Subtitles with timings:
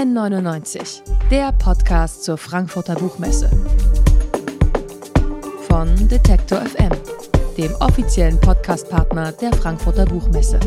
[0.00, 3.50] N99, der Podcast zur Frankfurter Buchmesse.
[5.68, 6.92] Von Detektor FM,
[7.58, 10.58] dem offiziellen Podcastpartner der Frankfurter Buchmesse.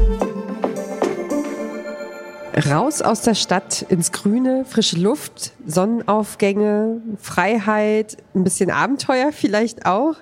[2.70, 10.14] Raus aus der Stadt ins Grüne, frische Luft, Sonnenaufgänge, Freiheit, ein bisschen Abenteuer vielleicht auch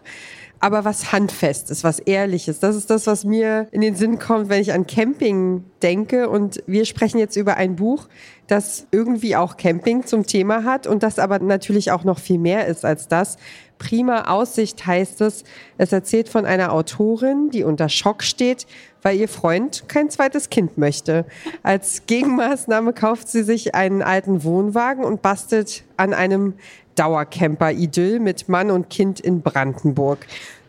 [0.61, 2.59] aber was Handfestes, was Ehrliches.
[2.59, 6.29] Das ist das, was mir in den Sinn kommt, wenn ich an Camping denke.
[6.29, 8.07] Und wir sprechen jetzt über ein Buch,
[8.47, 12.67] das irgendwie auch Camping zum Thema hat und das aber natürlich auch noch viel mehr
[12.67, 13.37] ist als das.
[13.81, 15.43] Prima Aussicht heißt es.
[15.79, 18.67] Es erzählt von einer Autorin, die unter Schock steht,
[19.01, 21.25] weil ihr Freund kein zweites Kind möchte.
[21.63, 26.53] Als Gegenmaßnahme kauft sie sich einen alten Wohnwagen und bastelt an einem
[26.95, 30.19] Dauercamper-Idyll mit Mann und Kind in Brandenburg.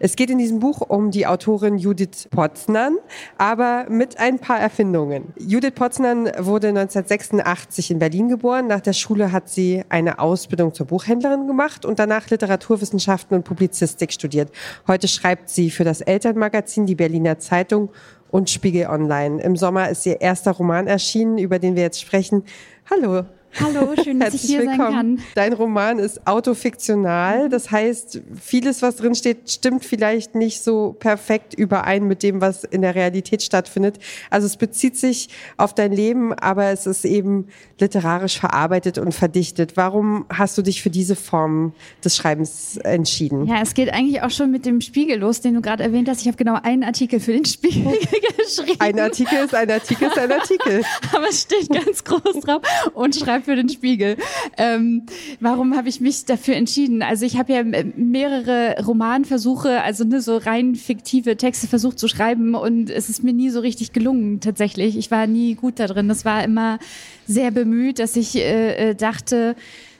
[0.04, 2.98] Es geht in diesem Buch um die Autorin Judith Potznan,
[3.38, 5.32] aber mit ein paar Erfindungen.
[5.38, 8.66] Judith Potznan wurde 1986 in Berlin geboren.
[8.66, 14.12] Nach der Schule hat sie eine Ausbildung zur Buchhändlerin gemacht und danach Literaturwissenschaften und Publizistik
[14.12, 14.50] studiert.
[14.88, 17.90] Heute schreibt sie für das Elternmagazin, die Berliner Zeitung
[18.32, 19.40] und Spiegel Online.
[19.40, 22.42] Im Sommer ist ihr erster Roman erschienen, über den wir jetzt sprechen.
[22.90, 23.22] Hallo,
[23.60, 24.78] Hallo, schön, dass ich hier willkommen.
[24.78, 25.18] sein kann.
[25.34, 27.48] Dein Roman ist autofiktional.
[27.48, 32.64] Das heißt, vieles, was drin steht, stimmt vielleicht nicht so perfekt überein mit dem, was
[32.64, 33.98] in der Realität stattfindet.
[34.30, 35.28] Also es bezieht sich
[35.58, 39.76] auf dein Leben, aber es ist eben literarisch verarbeitet und verdichtet.
[39.76, 43.46] Warum hast du dich für diese Form des Schreibens entschieden?
[43.46, 46.22] Ja, es geht eigentlich auch schon mit dem Spiegel los, den du gerade erwähnt hast.
[46.22, 47.92] Ich habe genau einen Artikel für den Spiegel
[48.36, 48.80] geschrieben.
[48.80, 50.82] Ein Artikel ist ein Artikel ist ein Artikel.
[51.14, 52.62] aber es steht ganz groß drauf
[52.94, 54.16] und schreibt für den Spiegel.
[54.56, 55.06] Ähm,
[55.40, 57.02] warum habe ich mich dafür entschieden?
[57.02, 57.62] Also ich habe ja
[57.96, 63.32] mehrere Romanversuche, also ne, so rein fiktive Texte versucht zu schreiben und es ist mir
[63.32, 64.96] nie so richtig gelungen tatsächlich.
[64.96, 66.08] Ich war nie gut da drin.
[66.08, 66.78] Das war immer
[67.26, 69.56] sehr bemüht, dass ich äh, äh dachte,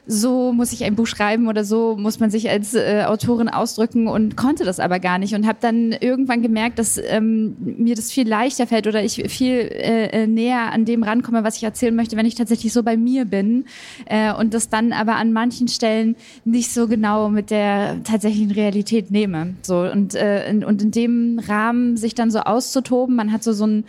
[0.06, 4.09] so muss ich ein Buch schreiben oder so muss man sich als äh, Autorin ausdrücken
[4.09, 8.10] und konnte das aber gar nicht und habe dann irgendwann gemerkt, dass ähm, mir das
[8.10, 11.94] viel leichter fällt oder ich viel äh, äh, näher an dem rankomme, was ich erzählen
[11.94, 13.66] möchte, wenn ich tatsächlich so bei mir bin
[14.06, 19.12] äh, und das dann aber an manchen Stellen nicht so genau mit der tatsächlichen Realität
[19.12, 19.54] nehme.
[19.62, 23.53] So und, äh, in, und in dem Rahmen sich dann so auszutoben, man hat so
[23.53, 23.84] so ein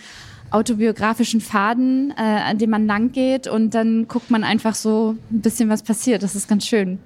[0.54, 5.42] autobiografischen Faden, äh, an dem man lang geht und dann guckt man einfach so ein
[5.42, 6.24] bisschen, was passiert.
[6.24, 7.00] Das ist ganz schön.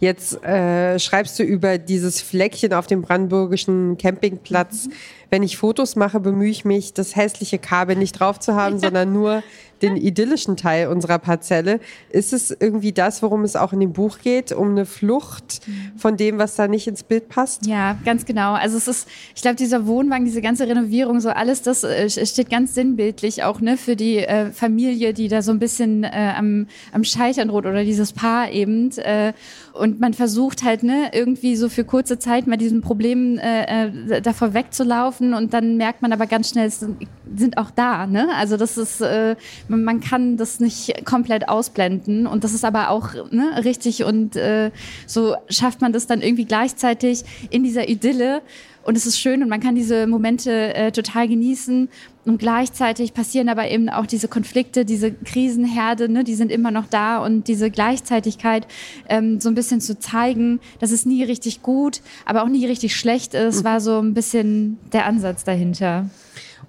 [0.00, 4.86] Jetzt äh, schreibst du über dieses Fleckchen auf dem brandenburgischen Campingplatz.
[4.86, 4.92] Mhm.
[5.30, 9.12] Wenn ich Fotos mache, bemühe ich mich, das hässliche Kabel nicht drauf zu haben, sondern
[9.12, 9.42] nur
[9.82, 11.80] den idyllischen Teil unserer Parzelle.
[12.10, 15.60] Ist es irgendwie das, worum es auch in dem Buch geht, um eine Flucht
[15.96, 17.66] von dem, was da nicht ins Bild passt?
[17.66, 18.54] Ja, ganz genau.
[18.54, 22.50] Also es ist, ich glaube, dieser Wohnwagen, diese ganze Renovierung, so alles, das äh, steht
[22.50, 26.66] ganz sinnbildlich auch ne, für die äh, Familie, die da so ein bisschen äh, am,
[26.92, 28.90] am Scheitern droht oder dieses Paar eben.
[28.98, 29.32] Äh,
[29.72, 34.20] und man versucht halt ne, irgendwie so für kurze Zeit mal diesen Problemen äh, äh
[34.20, 38.06] davor wegzulaufen und dann merkt man aber ganz schnell, es sind, sind auch da.
[38.06, 38.28] Ne?
[38.34, 39.36] Also das ist, äh,
[39.68, 44.70] man kann das nicht komplett ausblenden und das ist aber auch ne, richtig und äh,
[45.06, 48.42] so schafft man das dann irgendwie gleichzeitig in dieser Idylle
[48.88, 51.90] und es ist schön und man kann diese Momente äh, total genießen
[52.24, 56.86] und gleichzeitig passieren aber eben auch diese Konflikte, diese Krisenherde, ne, die sind immer noch
[56.86, 58.66] da und diese Gleichzeitigkeit
[59.10, 62.96] ähm, so ein bisschen zu zeigen, dass es nie richtig gut, aber auch nie richtig
[62.96, 63.64] schlecht ist, mhm.
[63.64, 66.08] war so ein bisschen der Ansatz dahinter.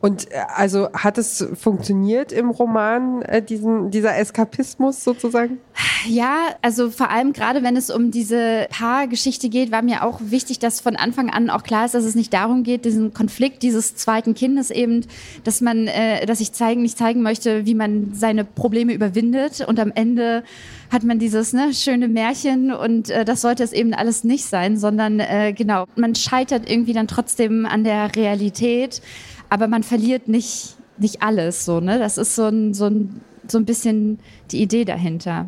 [0.02, 5.60] Und äh, also hat es funktioniert im Roman, äh, diesen, dieser Eskapismus sozusagen?
[6.08, 10.60] Ja, also vor allem gerade wenn es um diese Paargeschichte geht, war mir auch wichtig,
[10.60, 13.96] dass von Anfang an auch klar ist, dass es nicht darum geht, diesen Konflikt dieses
[13.96, 15.06] zweiten Kindes eben,
[15.44, 19.80] dass man, äh, dass ich zeigen, nicht zeigen möchte, wie man seine Probleme überwindet und
[19.80, 20.44] am Ende
[20.92, 24.78] hat man dieses ne, schöne Märchen und äh, das sollte es eben alles nicht sein,
[24.78, 29.02] sondern äh, genau, man scheitert irgendwie dann trotzdem an der Realität
[29.50, 32.00] aber man verliert nicht, nicht alles so, ne?
[32.00, 34.20] Das ist so ein, so ein, so ein bisschen
[34.52, 35.48] die Idee dahinter.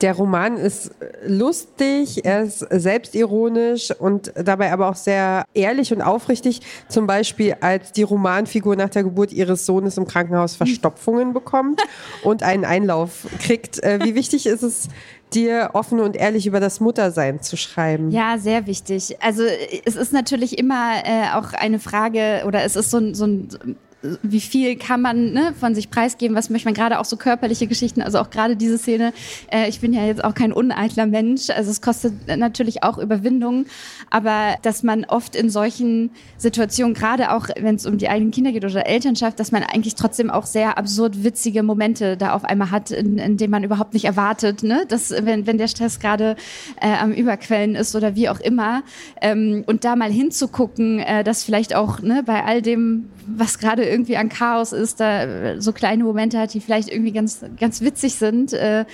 [0.00, 0.90] Der Roman ist
[1.26, 6.60] lustig, er ist selbstironisch und dabei aber auch sehr ehrlich und aufrichtig.
[6.88, 11.80] Zum Beispiel, als die Romanfigur nach der Geburt ihres Sohnes im Krankenhaus Verstopfungen bekommt
[12.24, 13.82] und einen Einlauf kriegt.
[13.82, 14.88] Äh, wie wichtig ist es
[15.32, 18.10] dir offen und ehrlich über das Muttersein zu schreiben?
[18.10, 19.16] Ja, sehr wichtig.
[19.20, 19.42] Also
[19.84, 23.76] es ist natürlich immer äh, auch eine Frage oder es ist so ein, so ein
[24.22, 27.66] wie viel kann man ne, von sich preisgeben, was möchte man gerade auch so körperliche
[27.66, 29.12] Geschichten, also auch gerade diese Szene.
[29.50, 33.66] Äh, ich bin ja jetzt auch kein uneitler Mensch, also es kostet natürlich auch Überwindung,
[34.10, 38.52] aber dass man oft in solchen Situationen, gerade auch wenn es um die eigenen Kinder
[38.52, 42.70] geht oder Elternschaft, dass man eigentlich trotzdem auch sehr absurd witzige Momente da auf einmal
[42.70, 44.84] hat, in, in denen man überhaupt nicht erwartet, ne?
[44.88, 46.36] dass wenn, wenn der Stress gerade
[46.80, 48.82] äh, am Überquellen ist oder wie auch immer
[49.20, 53.93] ähm, und da mal hinzugucken, äh, dass vielleicht auch ne, bei all dem, was gerade
[53.94, 58.16] irgendwie an Chaos ist, da so kleine Momente hat, die vielleicht irgendwie ganz, ganz witzig
[58.16, 58.84] sind, äh,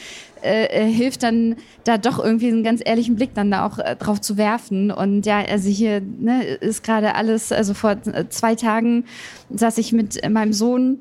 [0.42, 3.96] äh, äh, hilft dann da doch irgendwie einen ganz ehrlichen Blick dann da auch äh,
[3.96, 4.90] drauf zu werfen.
[4.90, 9.04] Und ja, also hier ne, ist gerade alles, also vor äh, zwei Tagen
[9.50, 10.98] saß ich mit meinem Sohn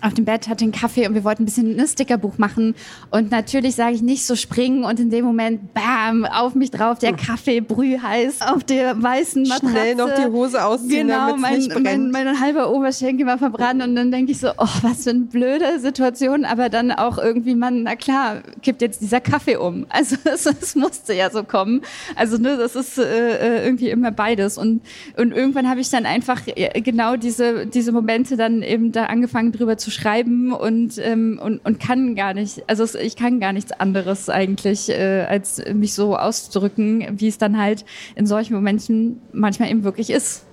[0.00, 2.74] auf dem Bett, hatte einen Kaffee und wir wollten ein bisschen ein Stickerbuch machen.
[3.10, 6.98] Und natürlich sage ich nicht so springen und in dem Moment, bam, auf mich drauf,
[6.98, 9.70] der Kaffee brühheiß auf der weißen Matratze.
[9.70, 13.96] Schnell noch die Hose ausziehen, genau, mein, nicht mein, mein halber Oberschenkel war verbrannt und
[13.96, 17.84] dann denke ich so, oh, was für eine blöde Situation, aber dann auch irgendwie, man,
[17.84, 19.86] na klar, kippt jetzt dieser Kaffee um.
[19.96, 21.80] Also es, es musste ja so kommen.
[22.16, 24.58] Also ne, das ist äh, äh irgendwie immer beides.
[24.58, 24.82] Und,
[25.16, 26.42] und irgendwann habe ich dann einfach
[26.84, 31.80] genau diese, diese Momente dann eben da angefangen drüber zu schreiben und, ähm, und, und
[31.80, 37.18] kann gar nicht, also ich kann gar nichts anderes eigentlich, äh, als mich so auszudrücken,
[37.20, 37.84] wie es dann halt
[38.14, 40.46] in solchen Momenten manchmal eben wirklich ist.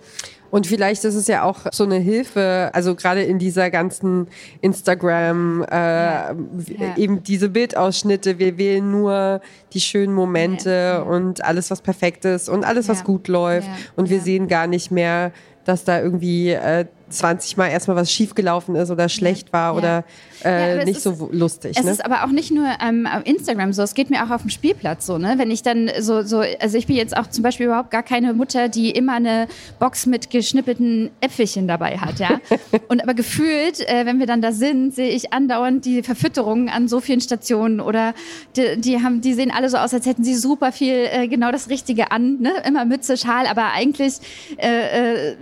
[0.54, 4.28] Und vielleicht ist es ja auch so eine Hilfe, also gerade in dieser ganzen
[4.62, 6.32] Instagram, äh, ja.
[6.32, 6.96] Ja.
[6.96, 9.42] eben diese Bildausschnitte, wir wählen nur
[9.74, 11.02] die schönen Momente ja.
[11.02, 13.68] und alles, was perfekt ist und alles, was gut läuft.
[13.96, 15.32] Und wir sehen gar nicht mehr,
[15.66, 16.86] dass da irgendwie äh,
[17.18, 19.78] 20 Mal erstmal was schiefgelaufen ist oder schlecht war ja.
[19.78, 20.04] oder
[20.44, 21.78] äh, ja, nicht ist, so lustig.
[21.78, 21.92] Es ne?
[21.92, 24.50] ist aber auch nicht nur ähm, auf Instagram so, es geht mir auch auf dem
[24.50, 25.36] Spielplatz so, ne?
[25.38, 28.34] Wenn ich dann so, so, also ich bin jetzt auch zum Beispiel überhaupt gar keine
[28.34, 29.48] Mutter, die immer eine
[29.80, 32.40] Box mit geschnippelten Äpfelchen dabei hat, ja.
[32.88, 36.88] Und aber gefühlt, äh, wenn wir dann da sind, sehe ich andauernd die Verfütterungen an
[36.88, 38.14] so vielen Stationen oder
[38.56, 41.52] die, die, haben, die sehen alle so aus, als hätten sie super viel äh, genau
[41.52, 42.52] das Richtige an, ne?
[42.66, 44.16] Immer Mütze, Schal, aber eigentlich
[44.58, 45.36] äh, äh,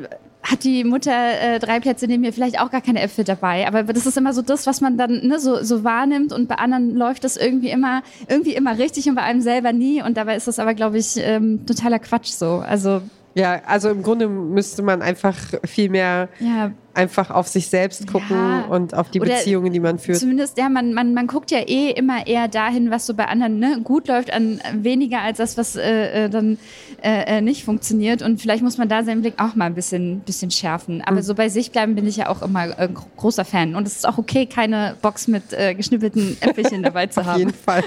[0.43, 3.67] hat die Mutter äh, drei Plätze neben mir vielleicht auch gar keine Äpfel dabei.
[3.67, 6.55] Aber das ist immer so das, was man dann ne, so, so wahrnimmt und bei
[6.55, 10.01] anderen läuft das irgendwie immer, irgendwie immer richtig und bei einem selber nie.
[10.01, 12.63] Und dabei ist das aber, glaube ich, ähm, totaler Quatsch so.
[12.67, 13.01] Also
[13.33, 16.71] ja, also im Grunde müsste man einfach viel mehr ja.
[16.93, 18.65] einfach auf sich selbst gucken ja.
[18.65, 20.17] und auf die Oder Beziehungen, die man führt.
[20.17, 23.57] Zumindest, ja, man, man, man guckt ja eh immer eher dahin, was so bei anderen
[23.59, 26.57] ne, gut läuft, an weniger als das, was äh, äh dann
[27.01, 28.21] äh, äh, nicht funktioniert.
[28.21, 31.01] Und vielleicht muss man da seinen Blick auch mal ein bisschen, bisschen schärfen.
[31.01, 31.21] Aber mhm.
[31.21, 33.75] so bei sich bleiben bin ich ja auch immer äh, großer Fan.
[33.75, 37.31] Und es ist auch okay, keine Box mit äh, geschnippelten Äpfelchen dabei zu haben.
[37.31, 37.83] Auf jeden Fall.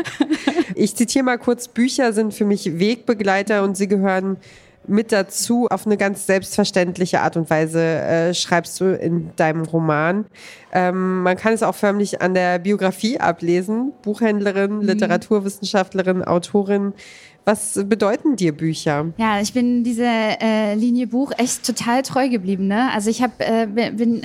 [0.74, 4.38] Ich zitiere mal kurz, Bücher sind für mich Wegbegleiter und sie gehören
[4.86, 10.26] mit dazu auf eine ganz selbstverständliche Art und Weise äh, schreibst du in deinem Roman.
[10.72, 13.92] Ähm, man kann es auch förmlich an der Biografie ablesen.
[14.02, 14.82] Buchhändlerin, mhm.
[14.82, 16.92] Literaturwissenschaftlerin, Autorin.
[17.46, 19.12] Was bedeuten dir Bücher?
[19.18, 22.68] Ja, ich bin diese äh, Linie Buch echt total treu geblieben.
[22.68, 22.90] Ne?
[22.90, 23.66] Also ich habe äh,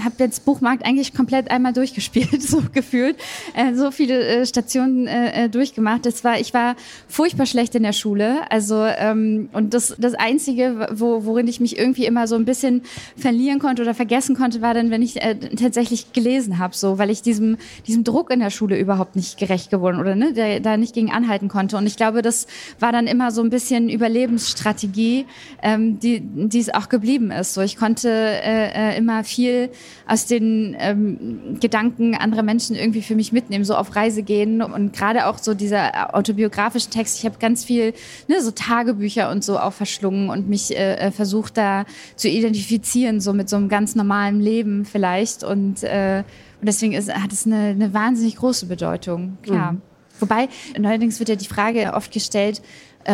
[0.02, 3.18] hab jetzt Buchmarkt eigentlich komplett einmal durchgespielt, so gefühlt.
[3.56, 6.06] Äh, so viele äh, Stationen äh, äh, durchgemacht.
[6.06, 6.78] Das war, ich war
[7.10, 8.50] furchtbar schlecht in der Schule.
[8.50, 12.84] Also ähm, und das, das Einzige, wo, worin ich mich irgendwie immer so ein bisschen
[13.18, 17.10] verlieren konnte oder vergessen konnte, war dann, wenn ich äh, tatsächlich gelesen habe, so, weil
[17.10, 20.94] ich diesem, diesem Druck in der Schule überhaupt nicht gerecht geworden oder ne, da nicht
[20.94, 21.76] gegen anhalten konnte.
[21.76, 22.48] Und ich glaube, das
[22.80, 25.26] war dann immer so ein bisschen Überlebensstrategie,
[25.62, 27.54] ähm, die, die es auch geblieben ist.
[27.54, 29.70] So, ich konnte äh, äh, immer viel
[30.08, 34.94] aus den ähm, Gedanken anderer Menschen irgendwie für mich mitnehmen, so auf Reise gehen und
[34.94, 37.20] gerade auch so dieser autobiografische Text.
[37.20, 37.94] Ich habe ganz viel,
[38.28, 41.86] ne, so Tagebücher und so auch verschlungen und mich äh, äh, versucht da
[42.16, 46.24] zu identifizieren, so mit so einem ganz normalen Leben vielleicht und äh,
[46.62, 49.74] und deswegen ist, hat es eine, eine wahnsinnig große Bedeutung, klar.
[49.74, 49.82] Mhm.
[50.20, 52.64] Wobei, neuerdings wird ja die Frage oft gestellt, äh,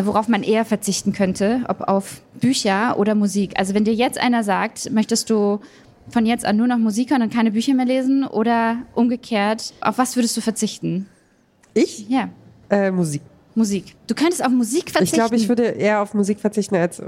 [0.04, 3.54] worauf man eher verzichten könnte, ob auf Bücher oder Musik.
[3.58, 5.60] Also wenn dir jetzt einer sagt, möchtest du
[6.10, 9.98] von jetzt an nur noch Musik hören und keine Bücher mehr lesen oder umgekehrt, auf
[9.98, 11.08] was würdest du verzichten?
[11.74, 12.08] Ich?
[12.10, 12.30] Ja.
[12.70, 13.22] Äh, Musik.
[13.56, 13.96] Musik.
[14.08, 15.04] Du könntest auf Musik verzichten.
[15.04, 17.02] Ich glaube, ich würde eher auf Musik verzichten als.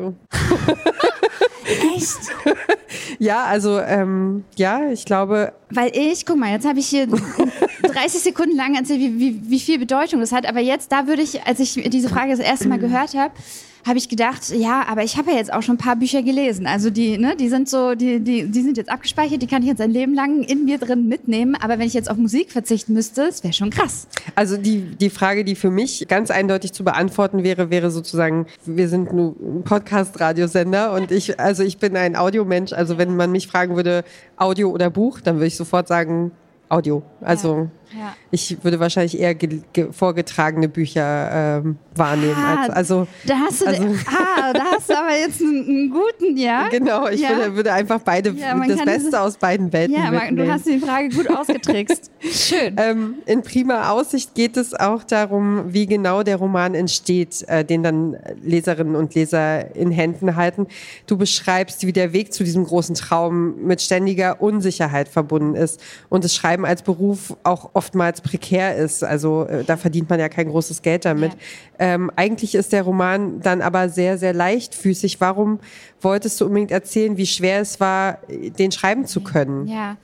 [1.96, 2.18] Echt?
[3.20, 5.54] ja, also ähm, ja, ich glaube.
[5.70, 7.08] Weil ich, guck mal, jetzt habe ich hier
[7.98, 10.48] 30 Sekunden lang erzählt, wie, wie, wie viel Bedeutung das hat.
[10.48, 13.34] Aber jetzt, da würde ich, als ich diese Frage das erste Mal gehört habe,
[13.88, 16.68] habe ich gedacht, ja, aber ich habe ja jetzt auch schon ein paar Bücher gelesen.
[16.68, 19.70] Also die, ne, die sind so, die, die, die sind jetzt abgespeichert, die kann ich
[19.70, 21.56] jetzt ein Leben lang in mir drin mitnehmen.
[21.56, 24.08] Aber wenn ich jetzt auf Musik verzichten müsste, das wäre schon krass.
[24.36, 28.90] Also die, die Frage, die für mich ganz eindeutig zu beantworten wäre, wäre sozusagen, wir
[28.90, 32.74] sind nur ein Podcast-Radiosender und ich, also ich bin ein Audiomensch.
[32.74, 34.04] Also wenn man mich fragen würde,
[34.36, 36.32] Audio oder Buch, dann würde ich sofort sagen,
[36.70, 37.04] Audio.
[37.22, 38.16] Also ja.
[38.32, 39.36] Ich würde wahrscheinlich eher
[39.92, 42.36] vorgetragene Bücher ähm, wahrnehmen.
[42.36, 45.90] Ah, als, also, da hast du, also, ah, da hast du aber jetzt einen, einen
[45.90, 46.68] guten, ja?
[46.68, 47.30] Genau, ich ja.
[47.30, 50.68] Würde, würde, einfach beide, ja, das Beste das, aus beiden Welten Ja, man, du hast
[50.68, 52.12] die Frage gut ausgetrickst.
[52.20, 52.76] Schön.
[52.78, 57.84] Ähm, in prima Aussicht geht es auch darum, wie genau der Roman entsteht, äh, den
[57.84, 60.68] dann Leserinnen und Leser in Händen halten.
[61.06, 66.26] Du beschreibst, wie der Weg zu diesem großen Traum mit ständiger Unsicherheit verbunden ist und
[66.26, 69.04] das Schreiben als Beruf auch oftmals prekär ist.
[69.04, 71.34] Also äh, da verdient man ja kein großes Geld damit.
[71.34, 71.38] Ja.
[71.94, 75.22] Ähm, eigentlich ist der Roman dann aber sehr, sehr leichtfüßig.
[75.22, 75.60] Warum
[76.02, 79.68] wolltest du unbedingt erzählen, wie schwer es war, den schreiben zu können?
[79.68, 79.98] Ja.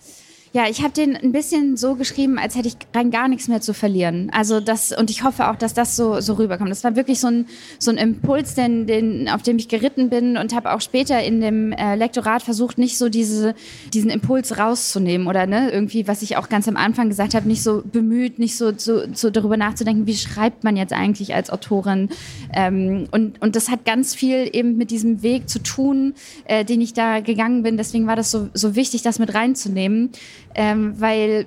[0.56, 3.60] Ja, ich habe den ein bisschen so geschrieben, als hätte ich rein gar nichts mehr
[3.60, 4.30] zu verlieren.
[4.32, 6.70] Also das und ich hoffe auch, dass das so so rüberkommt.
[6.70, 7.48] Das war wirklich so ein
[7.80, 11.42] so ein Impuls, den, den auf dem ich geritten bin und habe auch später in
[11.42, 13.56] dem äh, Lektorat versucht, nicht so diese
[13.96, 17.64] diesen Impuls rauszunehmen oder ne irgendwie, was ich auch ganz am Anfang gesagt habe, nicht
[17.64, 22.10] so bemüht, nicht so, so, so darüber nachzudenken, wie schreibt man jetzt eigentlich als Autorin.
[22.54, 26.14] Ähm, und und das hat ganz viel eben mit diesem Weg zu tun,
[26.46, 27.76] äh, den ich da gegangen bin.
[27.76, 30.12] Deswegen war das so so wichtig, das mit reinzunehmen
[30.56, 31.46] ähm, weil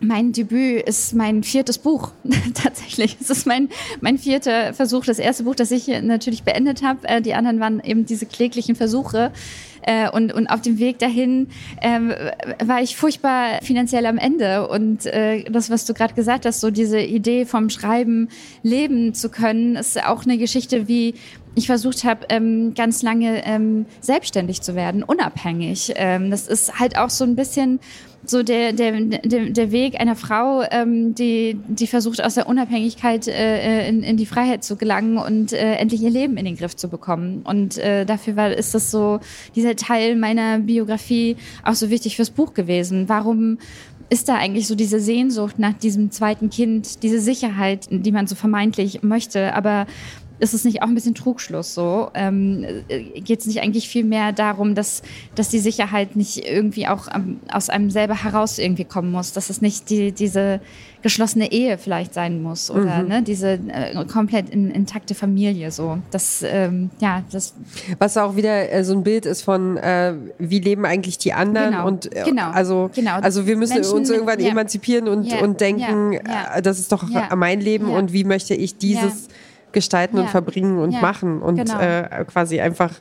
[0.00, 2.12] mein Debüt ist mein viertes Buch
[2.54, 3.16] tatsächlich.
[3.20, 3.68] Es ist mein,
[4.00, 7.06] mein vierter Versuch, das erste Buch, das ich natürlich beendet habe.
[7.06, 9.30] Äh, die anderen waren eben diese kläglichen Versuche.
[9.82, 11.48] Äh, und, und auf dem Weg dahin
[11.80, 12.12] ähm,
[12.62, 14.68] war ich furchtbar finanziell am Ende.
[14.68, 18.28] Und äh, das, was du gerade gesagt hast, so diese Idee vom Schreiben
[18.62, 21.14] leben zu können, ist auch eine Geschichte, wie
[21.54, 25.92] ich versucht habe, ähm, ganz lange ähm, selbstständig zu werden, unabhängig.
[25.96, 27.80] Ähm, das ist halt auch so ein bisschen
[28.24, 33.26] so der, der, der, der Weg einer Frau, ähm, die, die versucht, aus der Unabhängigkeit
[33.26, 36.76] äh, in, in die Freiheit zu gelangen und äh, endlich ihr Leben in den Griff
[36.76, 37.42] zu bekommen.
[37.44, 39.20] Und äh, dafür war, ist das so,
[39.56, 43.08] dieser Teil meiner Biografie auch so wichtig fürs Buch gewesen.
[43.08, 43.58] Warum
[44.10, 48.34] ist da eigentlich so diese Sehnsucht nach diesem zweiten Kind, diese Sicherheit, die man so
[48.34, 49.86] vermeintlich möchte, aber
[50.40, 52.10] ist es nicht auch ein bisschen Trugschluss so?
[52.14, 55.02] Ähm, äh, Geht es nicht eigentlich viel mehr darum, dass,
[55.34, 59.50] dass die Sicherheit nicht irgendwie auch ähm, aus einem selber heraus irgendwie kommen muss, dass
[59.50, 60.60] es nicht die, diese
[61.02, 63.08] geschlossene Ehe vielleicht sein muss oder mhm.
[63.08, 65.98] ne, diese äh, komplett in, intakte Familie so.
[66.10, 67.54] Das, ähm, ja, das.
[67.98, 71.72] Was auch wieder äh, so ein Bild ist von, äh, wie leben eigentlich die anderen
[71.72, 71.86] genau.
[71.86, 72.50] und äh, genau.
[72.50, 73.18] also, genau.
[73.20, 74.50] also wir müssen Menschen, uns irgendwann ja.
[74.50, 75.40] emanzipieren und, ja.
[75.40, 76.56] und denken, ja.
[76.56, 77.04] Äh, das ist doch
[77.34, 79.28] mein Leben und wie möchte ich dieses
[79.72, 80.22] gestalten ja.
[80.22, 81.78] und verbringen und ja, machen und genau.
[81.78, 82.92] äh, quasi einfach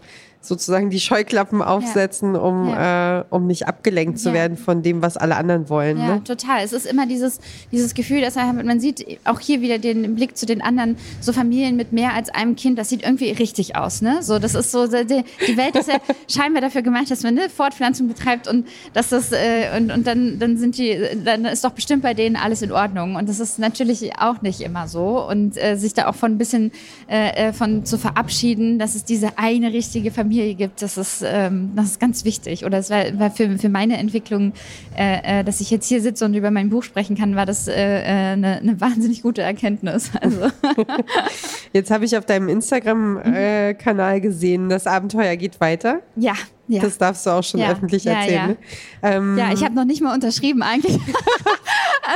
[0.42, 2.40] sozusagen die Scheuklappen aufsetzen, ja.
[2.40, 3.20] um, ja.
[3.20, 5.98] äh, um nicht abgelenkt zu werden von dem, was alle anderen wollen.
[5.98, 6.24] Ja, ne?
[6.24, 6.64] total.
[6.64, 7.40] Es ist immer dieses,
[7.74, 11.76] dieses Gefühl, dass man sieht auch hier wieder den Blick zu den anderen, so Familien
[11.76, 14.02] mit mehr als einem Kind, das sieht irgendwie richtig aus.
[14.02, 14.24] Ne?
[14.24, 15.98] So, das ist so, die, die Welt ist ja
[16.30, 20.40] scheinbar dafür gemacht, dass man eine Fortpflanzung betreibt und dass das äh, und, und dann,
[20.40, 23.18] dann sind die, dann ist doch bestimmt bei denen alles in Ordnung.
[23.18, 25.28] Und das ist natürlich auch nicht immer so.
[25.28, 26.72] Und äh, sich da auch von ein bisschen
[27.10, 31.24] äh, äh von zu verabschieden, dass es diese eine richtige Familie Familie gibt, das ist,
[31.26, 32.64] ähm, das ist ganz wichtig.
[32.64, 34.54] Oder es war, war für, für meine Entwicklung,
[34.96, 37.68] äh, äh, dass ich jetzt hier sitze und über mein Buch sprechen kann, war das
[37.68, 40.12] äh, äh eine, eine wahnsinnig gute Erkenntnis.
[40.22, 40.48] Also.
[41.74, 46.02] jetzt habe ich auf deinem Instagram-Kanal äh, gesehen, das Abenteuer geht weiter.
[46.18, 46.34] Ja,
[46.70, 46.82] ja.
[46.82, 47.72] Das darfst du auch schon ja.
[47.72, 48.34] öffentlich erzählen.
[48.34, 48.48] Ja, ja.
[48.48, 48.58] Ne?
[49.02, 51.00] Ähm, ja ich habe noch nicht mal unterschrieben eigentlich.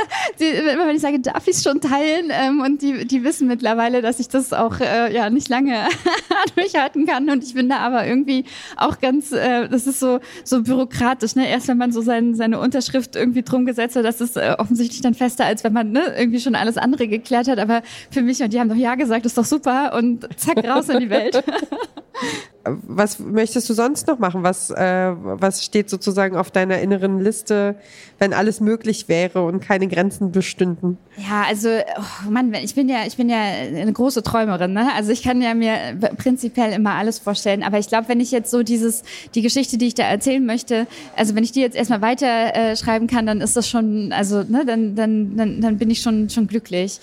[0.40, 2.30] die, wenn ich sage, darf ich es schon teilen?
[2.30, 5.86] Ähm, und die, die wissen mittlerweile, dass ich das auch äh, ja nicht lange
[6.56, 7.28] durchhalten kann.
[7.30, 8.44] Und ich bin da aber irgendwie
[8.76, 11.36] auch ganz, äh, das ist so, so bürokratisch.
[11.36, 11.48] Ne?
[11.48, 15.00] Erst wenn man so sein, seine Unterschrift irgendwie drum gesetzt hat, das ist äh, offensichtlich
[15.00, 17.58] dann fester, als wenn man ne, irgendwie schon alles andere geklärt hat.
[17.58, 19.94] Aber für mich, und die haben doch Ja gesagt, ist doch super.
[19.96, 21.42] Und zack, raus in die Welt.
[22.64, 24.42] was möchtest du sonst noch machen?
[24.42, 27.76] Was, äh, was steht sozusagen auf deiner inneren Liste,
[28.18, 30.98] wenn alles möglich wäre und keine Grenzen bestünden?
[31.16, 34.88] Ja, also, oh Mann, ich bin ja, ich bin ja eine große Träumerin, ne?
[34.94, 35.76] Also ich kann ja mir
[36.16, 37.62] prinzipiell immer alles vorstellen.
[37.62, 39.02] Aber ich glaube, wenn ich jetzt so dieses,
[39.34, 42.76] die Geschichte, die ich da erzählen möchte, also wenn ich die jetzt erstmal weiter äh,
[42.76, 46.30] schreiben kann, dann ist das schon, also, ne, dann, dann, dann, dann bin ich schon,
[46.30, 47.00] schon glücklich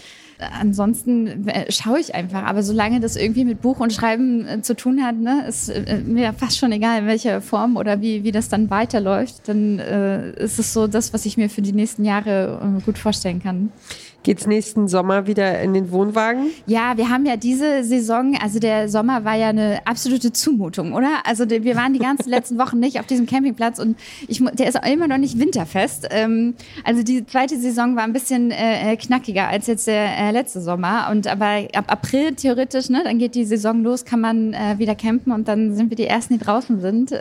[0.60, 2.44] ansonsten äh, schaue ich einfach.
[2.44, 6.02] Aber solange das irgendwie mit Buch und Schreiben äh, zu tun hat, ne, ist äh,
[6.06, 10.32] mir fast schon egal, in welcher Form oder wie, wie das dann weiterläuft, dann äh,
[10.44, 13.72] ist es so das, was ich mir für die nächsten Jahre gut vorstellen kann.
[14.24, 16.52] Geht's nächsten Sommer wieder in den Wohnwagen?
[16.68, 21.22] Ja, wir haben ja diese Saison, also der Sommer war ja eine absolute Zumutung, oder?
[21.26, 23.98] Also wir waren die ganzen letzten Wochen nicht auf diesem Campingplatz und
[24.28, 26.08] ich, der ist immer noch nicht winterfest.
[26.12, 30.30] Ähm, also die zweite Saison war ein bisschen äh, äh, knackiger als jetzt der äh,
[30.30, 31.08] letzte Sommer.
[31.10, 35.32] Und aber ab April theoretisch, ne, dann geht die Saison los, kann man wieder campen
[35.32, 37.12] und dann sind wir die ersten, die draußen sind.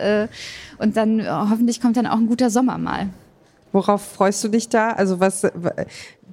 [0.78, 3.08] Und dann hoffentlich kommt dann auch ein guter Sommer mal.
[3.72, 4.90] Worauf freust du dich da?
[4.90, 5.46] Also was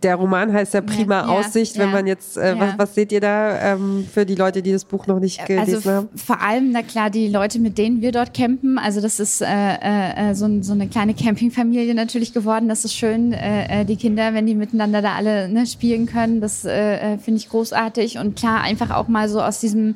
[0.03, 1.75] der Roman heißt ja Prima ja, Aussicht.
[1.75, 2.59] Ja, Wenn man jetzt, äh, ja.
[2.59, 5.75] was, was seht ihr da ähm, für die Leute, die das Buch noch nicht gelesen
[5.75, 6.09] also haben?
[6.15, 8.77] Vor allem, na klar, die Leute, mit denen wir dort campen.
[8.77, 12.69] Also das ist äh, äh, so, so eine kleine Campingfamilie natürlich geworden.
[12.69, 13.33] Das ist schön.
[13.33, 17.17] Äh, äh, die Kinder, wenn die miteinander da alle ne, spielen können, das äh, äh
[17.17, 18.17] finde ich großartig.
[18.17, 19.95] Und klar, einfach auch mal so aus diesem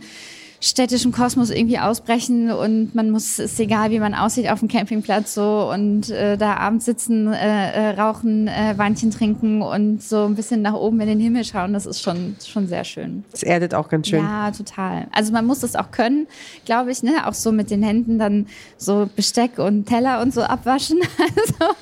[0.64, 5.34] städtischen Kosmos irgendwie ausbrechen und man muss, ist egal, wie man aussieht auf dem Campingplatz
[5.34, 10.36] so und äh, da abends sitzen, äh, äh, rauchen, äh, Weinchen trinken und so ein
[10.36, 13.24] bisschen nach oben in den Himmel schauen, das ist schon, schon sehr schön.
[13.32, 14.24] Das erdet auch ganz schön.
[14.24, 15.08] Ja, total.
[15.12, 16.28] Also man muss das auch können,
[16.66, 17.28] glaube ich, ne?
[17.28, 18.46] auch so mit den Händen dann
[18.78, 21.74] so Besteck und Teller und so abwaschen also,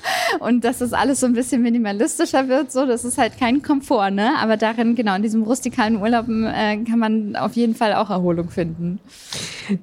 [0.46, 4.12] und dass das alles so ein bisschen minimalistischer wird, so, das ist halt kein Komfort,
[4.12, 4.32] ne?
[4.38, 8.48] aber darin, genau, in diesem rustikalen Urlauben äh, kann man auf jeden Fall auch Erholung
[8.48, 9.00] finden finden.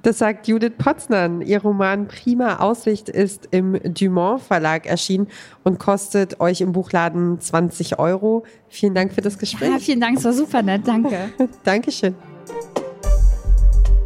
[0.03, 1.41] Das sagt Judith Potzner.
[1.41, 5.27] Ihr Roman Prima Aussicht ist im Dumont Verlag erschienen
[5.63, 8.43] und kostet euch im Buchladen 20 Euro.
[8.69, 9.69] Vielen Dank für das Gespräch.
[9.69, 10.87] Ja, vielen Dank, es war super nett.
[10.87, 11.29] Danke.
[11.63, 12.15] Dankeschön.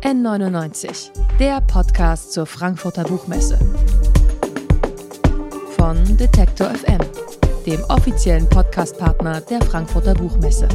[0.01, 3.59] N99, der Podcast zur Frankfurter Buchmesse.
[5.77, 7.00] Von Detektor FM,
[7.67, 10.67] dem offiziellen Podcastpartner der Frankfurter Buchmesse.